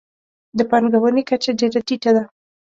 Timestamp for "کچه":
1.29-1.51